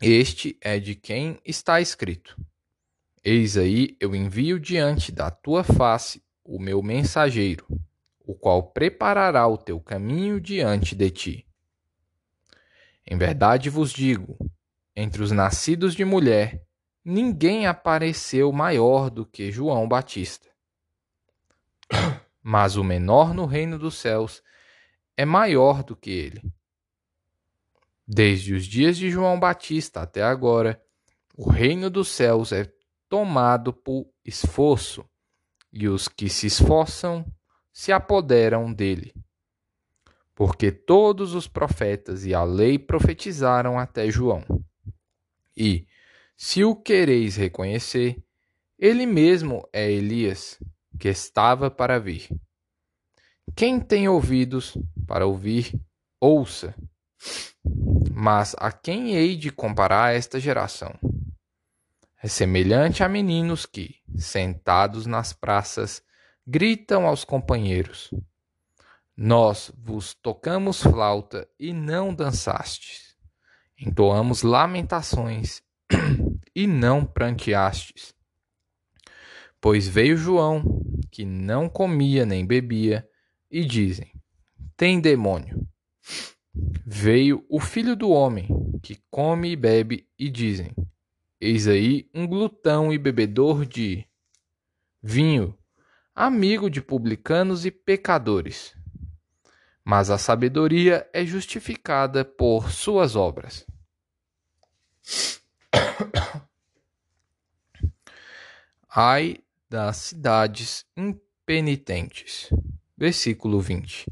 Este 0.00 0.58
é 0.60 0.78
de 0.78 0.94
quem 0.94 1.40
está 1.44 1.80
escrito 1.80 2.36
Eis 3.28 3.56
aí 3.56 3.96
eu 3.98 4.14
envio 4.14 4.60
diante 4.60 5.10
da 5.10 5.32
tua 5.32 5.64
face 5.64 6.22
o 6.44 6.60
meu 6.60 6.80
mensageiro, 6.80 7.66
o 8.26 8.34
qual 8.34 8.72
preparará 8.72 9.46
o 9.46 9.56
teu 9.56 9.80
caminho 9.80 10.40
diante 10.40 10.96
de 10.96 11.10
ti. 11.10 11.46
Em 13.06 13.16
verdade 13.16 13.70
vos 13.70 13.92
digo: 13.92 14.36
entre 14.94 15.22
os 15.22 15.30
nascidos 15.30 15.94
de 15.94 16.04
mulher, 16.04 16.66
ninguém 17.04 17.66
apareceu 17.66 18.50
maior 18.50 19.08
do 19.08 19.24
que 19.24 19.52
João 19.52 19.88
Batista. 19.88 20.50
Mas 22.42 22.76
o 22.76 22.82
menor 22.82 23.32
no 23.32 23.46
reino 23.46 23.78
dos 23.78 23.96
céus 23.96 24.42
é 25.16 25.24
maior 25.24 25.84
do 25.84 25.94
que 25.94 26.10
ele. 26.10 26.42
Desde 28.06 28.54
os 28.54 28.66
dias 28.66 28.96
de 28.96 29.10
João 29.10 29.38
Batista 29.38 30.00
até 30.00 30.22
agora, 30.22 30.80
o 31.36 31.48
reino 31.48 31.88
dos 31.88 32.08
céus 32.08 32.52
é 32.52 32.72
tomado 33.08 33.72
por 33.72 34.08
esforço, 34.24 35.04
e 35.72 35.88
os 35.88 36.08
que 36.08 36.28
se 36.28 36.46
esforçam 36.46 37.24
se 37.76 37.92
apoderam 37.92 38.72
dele. 38.72 39.12
Porque 40.34 40.72
todos 40.72 41.34
os 41.34 41.46
profetas 41.46 42.24
e 42.24 42.32
a 42.32 42.42
lei 42.42 42.78
profetizaram 42.78 43.78
até 43.78 44.10
João. 44.10 44.42
E, 45.54 45.86
se 46.34 46.64
o 46.64 46.74
quereis 46.74 47.36
reconhecer, 47.36 48.16
ele 48.78 49.04
mesmo 49.04 49.68
é 49.74 49.92
Elias, 49.92 50.58
que 50.98 51.10
estava 51.10 51.70
para 51.70 52.00
vir. 52.00 52.30
Quem 53.54 53.78
tem 53.78 54.08
ouvidos 54.08 54.74
para 55.06 55.26
ouvir, 55.26 55.78
ouça. 56.18 56.74
Mas 58.10 58.56
a 58.58 58.72
quem 58.72 59.16
hei 59.16 59.36
de 59.36 59.50
comparar 59.50 60.14
esta 60.14 60.40
geração? 60.40 60.98
É 62.22 62.26
semelhante 62.26 63.04
a 63.04 63.08
meninos 63.08 63.66
que, 63.66 63.96
sentados 64.16 65.04
nas 65.04 65.34
praças, 65.34 66.02
gritam 66.46 67.06
aos 67.06 67.24
companheiros: 67.24 68.10
Nós 69.16 69.72
vos 69.76 70.14
tocamos 70.14 70.82
flauta 70.82 71.48
e 71.58 71.72
não 71.72 72.14
dançastes. 72.14 73.16
Entoamos 73.78 74.42
lamentações 74.42 75.62
e 76.54 76.66
não 76.66 77.04
pranteastes. 77.04 78.14
Pois 79.60 79.88
veio 79.88 80.16
João, 80.16 80.62
que 81.10 81.24
não 81.24 81.68
comia 81.68 82.24
nem 82.24 82.46
bebia, 82.46 83.08
e 83.50 83.64
dizem: 83.64 84.12
Tem 84.76 85.00
demônio. 85.00 85.66
Veio 86.86 87.44
o 87.50 87.60
filho 87.60 87.94
do 87.94 88.10
homem, 88.10 88.48
que 88.82 88.98
come 89.10 89.50
e 89.50 89.56
bebe, 89.56 90.08
e 90.18 90.30
dizem: 90.30 90.70
Eis 91.40 91.66
aí 91.66 92.08
um 92.14 92.26
glutão 92.26 92.92
e 92.92 92.98
bebedor 92.98 93.66
de 93.66 94.06
vinho, 95.02 95.56
amigo 96.16 96.70
de 96.70 96.80
publicanos 96.80 97.66
e 97.66 97.70
pecadores. 97.70 98.74
Mas 99.84 100.08
a 100.08 100.16
sabedoria 100.16 101.06
é 101.12 101.26
justificada 101.26 102.24
por 102.24 102.72
suas 102.72 103.14
obras. 103.14 103.66
Ai 108.88 109.36
das 109.68 109.98
cidades 109.98 110.86
impenitentes. 110.96 112.48
Versículo 112.96 113.60
20. 113.60 114.06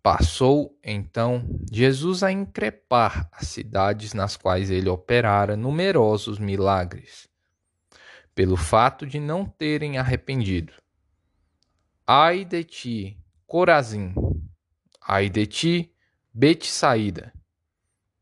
Passou, 0.00 0.78
então, 0.82 1.44
Jesus 1.70 2.22
a 2.22 2.30
increpar 2.30 3.28
as 3.32 3.48
cidades 3.48 4.14
nas 4.14 4.36
quais 4.36 4.70
ele 4.70 4.88
operara 4.88 5.56
numerosos 5.56 6.38
milagres, 6.38 7.27
pelo 8.38 8.56
fato 8.56 9.04
de 9.04 9.18
não 9.18 9.44
terem 9.44 9.98
arrependido. 9.98 10.72
Ai 12.06 12.44
de 12.44 12.62
ti, 12.62 13.18
Corazim! 13.48 14.14
Ai 15.02 15.28
de 15.28 15.44
ti, 15.44 15.92
Betsaída! 16.32 17.32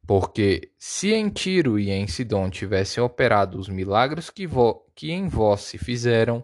Porque 0.07 0.73
se 0.79 1.13
em 1.13 1.29
Tiro 1.29 1.79
e 1.79 1.91
em 1.91 2.07
Sidom 2.07 2.49
tivessem 2.49 3.05
operado 3.05 3.59
os 3.59 3.69
milagres 3.69 4.31
que, 4.31 4.49
que 4.95 5.13
em 5.13 5.29
vós 5.29 5.61
se 5.61 5.77
fizeram, 5.77 6.43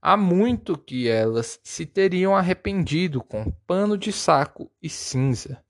há 0.00 0.16
muito 0.16 0.78
que 0.78 1.08
elas 1.08 1.58
se 1.64 1.86
teriam 1.86 2.36
arrependido 2.36 3.20
com 3.20 3.50
pano 3.66 3.98
de 3.98 4.12
saco 4.12 4.70
e 4.80 4.88
cinza. 4.88 5.60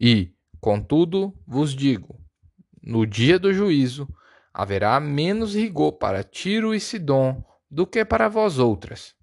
E, 0.00 0.32
contudo, 0.60 1.36
vos 1.44 1.74
digo: 1.74 2.20
no 2.80 3.04
dia 3.04 3.36
do 3.36 3.52
juízo 3.52 4.08
haverá 4.54 5.00
menos 5.00 5.56
rigor 5.56 5.94
para 5.94 6.22
Tiro 6.22 6.72
e 6.72 6.78
Sidom 6.78 7.44
do 7.68 7.84
que 7.84 8.04
para 8.04 8.28
vós 8.28 8.60
outras. 8.60 9.16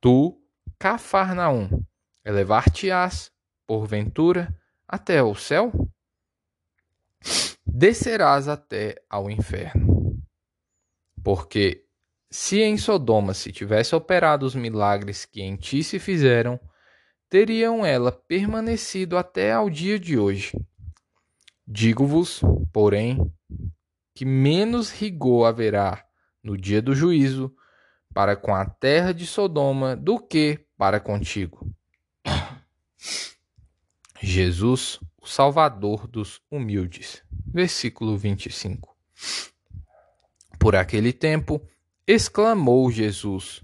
Tu, 0.00 0.34
Cafarnaum, 0.78 1.84
elevar-te-ás, 2.24 3.30
porventura, 3.66 4.58
até 4.88 5.22
o 5.22 5.34
céu? 5.34 5.70
Descerás 7.66 8.48
até 8.48 8.96
ao 9.10 9.30
inferno. 9.30 10.18
Porque 11.22 11.84
se 12.30 12.62
em 12.62 12.78
Sodoma 12.78 13.34
se 13.34 13.52
tivesse 13.52 13.94
operado 13.94 14.46
os 14.46 14.54
milagres 14.54 15.26
que 15.26 15.42
em 15.42 15.54
ti 15.54 15.84
se 15.84 15.98
fizeram, 15.98 16.58
teriam 17.28 17.84
ela 17.84 18.10
permanecido 18.10 19.18
até 19.18 19.52
ao 19.52 19.68
dia 19.68 19.98
de 19.98 20.18
hoje. 20.18 20.52
Digo-vos, 21.66 22.40
porém, 22.72 23.18
que 24.14 24.24
menos 24.24 24.90
rigor 24.90 25.46
haverá 25.46 26.04
no 26.42 26.56
dia 26.56 26.80
do 26.80 26.94
juízo 26.94 27.54
para 28.12 28.36
com 28.36 28.54
a 28.54 28.64
terra 28.64 29.12
de 29.12 29.26
Sodoma 29.26 29.96
do 29.96 30.18
que 30.18 30.66
para 30.76 30.98
contigo. 30.98 31.70
Jesus, 34.20 35.00
o 35.20 35.26
Salvador 35.26 36.06
dos 36.06 36.40
humildes. 36.50 37.22
Versículo 37.46 38.16
25. 38.16 38.96
Por 40.58 40.76
aquele 40.76 41.12
tempo, 41.12 41.60
exclamou 42.06 42.90
Jesus: 42.90 43.60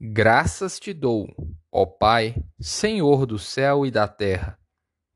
Graças 0.00 0.78
te 0.78 0.92
dou, 0.92 1.28
ó 1.72 1.84
Pai, 1.84 2.36
Senhor 2.60 3.26
do 3.26 3.38
céu 3.38 3.84
e 3.84 3.90
da 3.90 4.06
terra, 4.06 4.58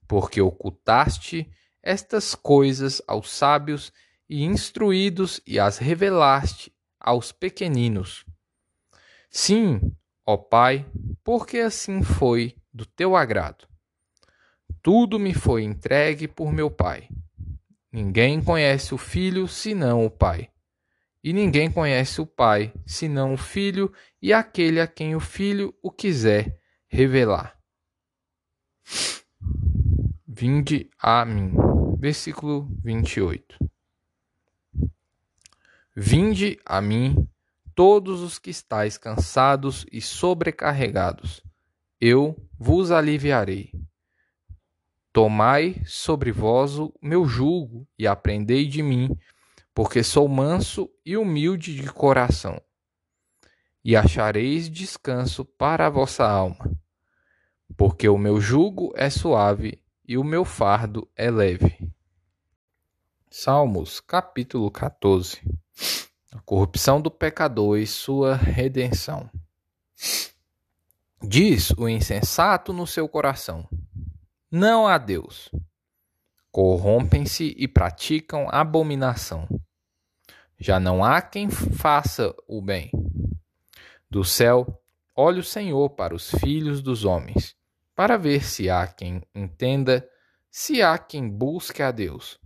porque 0.09 0.41
ocultaste 0.41 1.49
estas 1.83 2.35
coisas 2.35 3.01
aos 3.07 3.31
sábios 3.31 3.93
e 3.93 4.12
instruídos 4.41 5.41
e 5.47 5.59
as 5.59 5.79
revelaste 5.79 6.73
aos 6.99 7.33
pequeninos. 7.33 8.25
Sim, 9.31 9.81
ó 10.25 10.37
Pai, 10.37 10.87
porque 11.25 11.59
assim 11.59 12.03
foi 12.03 12.57
do 12.73 12.87
teu 12.87 13.17
agrado. 13.17 13.67
Tudo 14.81 15.19
me 15.19 15.35
foi 15.35 15.65
entregue 15.65 16.27
por 16.27 16.53
meu 16.53 16.71
Pai. 16.71 17.09
Ninguém 17.93 18.43
conhece 18.43 18.95
o 18.95 18.99
Filho 18.99 19.47
senão 19.47 20.07
o 20.07 20.11
Pai. 20.11 20.49
E 21.23 21.33
ninguém 21.33 21.71
conhece 21.71 22.21
o 22.21 22.27
Pai 22.27 22.73
senão 22.87 23.35
o 23.35 23.37
Filho 23.37 23.93
e 24.21 24.33
aquele 24.33 24.81
a 24.81 24.87
quem 24.87 25.15
o 25.15 25.21
Filho 25.21 25.75
o 25.83 25.91
quiser 25.91 26.59
revelar. 26.89 27.57
Vinde 30.27 30.91
a 30.99 31.25
mim. 31.25 31.53
Versículo 31.99 32.69
28. 32.83 33.72
Vinde 35.95 36.59
a 36.65 36.81
mim 36.81 37.29
todos 37.75 38.23
os 38.23 38.39
que 38.39 38.49
estáis 38.49 38.97
cansados 38.97 39.85
e 39.93 40.01
sobrecarregados, 40.01 41.43
eu 42.01 42.35
vos 42.59 42.91
aliviarei. 42.91 43.71
Tomai 45.13 45.83
sobre 45.85 46.33
vós 46.33 46.79
o 46.79 46.95
meu 47.03 47.27
jugo 47.27 47.87
e 47.99 48.07
aprendei 48.07 48.67
de 48.67 48.83
mim, 48.83 49.15
porque 49.75 50.03
sou 50.03 50.27
manso 50.29 50.91
e 51.05 51.15
humilde 51.15 51.77
de 51.77 51.93
coração, 51.93 52.59
e 53.85 53.95
achareis 53.95 54.71
descanso 54.71 55.45
para 55.45 55.89
a 55.89 55.91
vossa 55.91 56.27
alma, 56.27 56.71
porque 57.77 58.09
o 58.09 58.17
meu 58.17 58.41
jugo 58.41 58.95
é 58.97 59.11
suave 59.11 59.83
e 60.09 60.17
o 60.17 60.25
meu 60.25 60.47
fardo 60.47 61.07
é 61.15 61.31
leve. 61.31 61.77
Salmos 63.29 64.01
capítulo 64.01 64.71
14 64.71 65.62
a 66.33 66.41
corrupção 66.41 67.01
do 67.01 67.11
pecador 67.11 67.79
e 67.79 67.87
sua 67.87 68.35
redenção. 68.35 69.31
Diz 71.23 71.71
o 71.71 71.89
insensato 71.89 72.73
no 72.73 72.87
seu 72.87 73.09
coração: 73.09 73.69
Não 74.51 74.89
há 74.89 74.99
Deus. 74.99 75.51
Corrompem-se 76.51 77.55
e 77.57 77.69
praticam 77.69 78.49
abominação. 78.51 79.47
Já 80.59 80.79
não 80.79 81.05
há 81.05 81.21
quem 81.21 81.49
faça 81.51 82.35
o 82.47 82.61
bem. 82.61 82.91
Do 84.11 84.25
céu, 84.25 84.83
olha 85.15 85.41
o 85.41 85.45
Senhor 85.45 85.91
para 85.91 86.15
os 86.15 86.31
filhos 86.31 86.83
dos 86.83 87.05
homens, 87.05 87.57
para 87.95 88.17
ver 88.17 88.45
se 88.45 88.69
há 88.69 88.87
quem 88.87 89.23
entenda, 89.35 90.07
se 90.51 90.83
há 90.83 90.99
quem 90.99 91.29
busque 91.29 91.83
a 91.83 91.91
Deus 91.91 92.42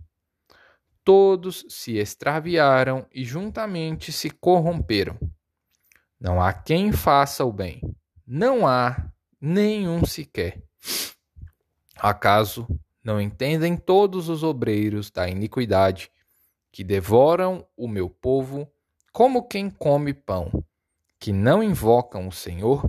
todos 1.07 1.65
se 1.69 1.95
extraviaram 1.95 3.07
e 3.13 3.23
juntamente 3.23 4.11
se 4.11 4.29
corromperam. 4.29 5.17
Não 6.19 6.41
há 6.41 6.51
quem 6.51 6.91
faça 6.91 7.45
o 7.45 7.53
bem, 7.53 7.79
não 8.27 8.67
há 8.67 9.09
nenhum 9.39 10.05
sequer. 10.05 10.61
Acaso 11.95 12.67
não 13.01 13.21
entendem 13.21 13.77
todos 13.77 14.27
os 14.27 14.43
obreiros 14.43 15.09
da 15.09 15.29
iniquidade 15.29 16.11
que 16.73 16.83
devoram 16.83 17.65
o 17.77 17.87
meu 17.87 18.09
povo 18.09 18.69
como 19.13 19.47
quem 19.47 19.69
come 19.69 20.13
pão, 20.13 20.51
que 21.17 21.31
não 21.31 21.63
invocam 21.63 22.27
o 22.27 22.33
Senhor? 22.33 22.83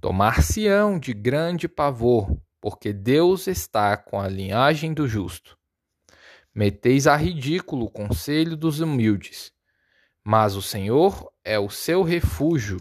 Tomar-se-ão 0.00 0.98
de 0.98 1.12
grande 1.12 1.68
pavor, 1.68 2.34
porque 2.58 2.90
Deus 2.90 3.48
está 3.48 3.98
com 3.98 4.18
a 4.18 4.28
linhagem 4.28 4.94
do 4.94 5.06
justo. 5.06 5.58
Meteis 6.56 7.06
a 7.06 7.14
ridículo 7.14 7.84
o 7.84 7.90
conselho 7.90 8.56
dos 8.56 8.80
humildes, 8.80 9.52
mas 10.24 10.56
o 10.56 10.62
Senhor 10.62 11.30
é 11.44 11.58
o 11.58 11.68
seu 11.68 12.02
refúgio. 12.02 12.78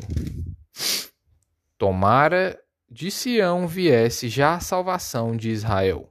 Tomara 1.77 2.57
de 2.89 3.11
Sião 3.11 3.67
viesse 3.67 4.29
já 4.29 4.55
a 4.55 4.61
salvação 4.61 5.35
de 5.35 5.49
Israel. 5.49 6.09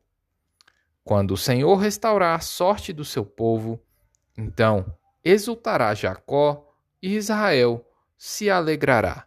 Quando 1.03 1.31
o 1.31 1.39
Senhor 1.39 1.77
restaurar 1.77 2.37
a 2.37 2.43
sorte 2.43 2.93
do 2.93 3.03
seu 3.03 3.25
povo, 3.25 3.83
então 4.37 4.85
exultará 5.25 5.95
Jacó 5.95 6.71
e 7.01 7.15
Israel 7.15 7.83
se 8.15 8.51
alegrará. 8.51 9.27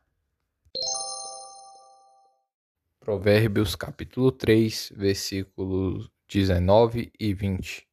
Provérbios 2.99 3.75
capítulo 3.75 4.31
3, 4.31 4.93
versículos 4.95 6.11
19 6.27 7.11
e 7.19 7.33
20. 7.33 7.86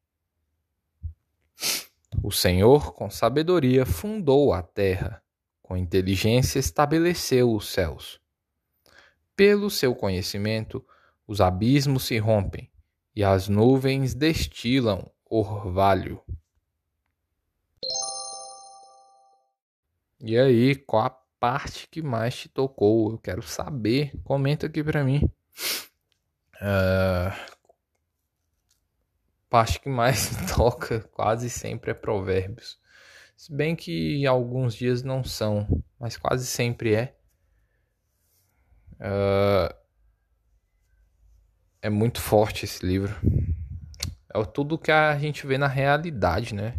O 2.22 2.30
Senhor, 2.30 2.94
com 2.94 3.10
sabedoria, 3.10 3.84
fundou 3.84 4.52
a 4.52 4.62
terra, 4.62 5.22
com 5.62 5.76
inteligência 5.76 6.58
estabeleceu 6.58 7.52
os 7.52 7.68
céus. 7.68 8.20
Pelo 9.36 9.68
seu 9.68 9.94
conhecimento, 9.94 10.84
os 11.26 11.40
abismos 11.40 12.04
se 12.04 12.18
rompem 12.18 12.70
e 13.14 13.24
as 13.24 13.48
nuvens 13.48 14.14
destilam 14.14 15.10
orvalho. 15.24 16.20
E 20.20 20.38
aí, 20.38 20.74
qual 20.74 21.04
a 21.04 21.10
parte 21.38 21.88
que 21.88 22.00
mais 22.00 22.34
te 22.36 22.48
tocou? 22.48 23.10
Eu 23.12 23.18
quero 23.18 23.42
saber. 23.42 24.12
Comenta 24.24 24.66
aqui 24.66 24.82
para 24.82 25.04
mim. 25.04 25.28
Uh, 26.56 27.53
parte 29.54 29.78
que 29.78 29.88
mais 29.88 30.30
toca 30.52 30.98
quase 31.12 31.48
sempre 31.48 31.92
é 31.92 31.94
Provérbios. 31.94 32.76
Se 33.36 33.54
bem 33.54 33.76
que 33.76 34.26
alguns 34.26 34.74
dias 34.74 35.04
não 35.04 35.22
são, 35.22 35.64
mas 35.96 36.16
quase 36.16 36.44
sempre 36.44 36.92
é. 36.92 37.16
Uh, 38.94 39.72
é 41.80 41.88
muito 41.88 42.20
forte 42.20 42.64
esse 42.64 42.84
livro. 42.84 43.14
É 44.34 44.44
tudo 44.44 44.76
que 44.76 44.90
a 44.90 45.16
gente 45.16 45.46
vê 45.46 45.56
na 45.56 45.68
realidade, 45.68 46.52
né? 46.52 46.74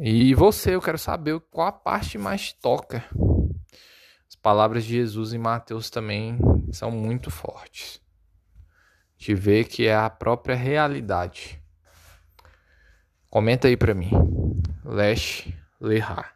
E 0.00 0.34
você, 0.34 0.74
eu 0.74 0.80
quero 0.80 0.96
saber 0.96 1.38
qual 1.50 1.66
a 1.68 1.72
parte 1.72 2.16
mais 2.16 2.50
toca. 2.50 3.04
As 4.26 4.36
palavras 4.36 4.84
de 4.84 4.94
Jesus 4.94 5.34
em 5.34 5.38
Mateus 5.38 5.90
também 5.90 6.38
são 6.72 6.90
muito 6.90 7.30
fortes 7.30 8.05
de 9.26 9.34
ver 9.34 9.64
que 9.64 9.88
é 9.88 9.94
a 9.96 10.08
própria 10.08 10.54
realidade. 10.54 11.60
Comenta 13.28 13.66
aí 13.66 13.76
para 13.76 13.92
mim. 13.92 14.10
Lesh 14.84 15.48
Lehar. 15.80 16.35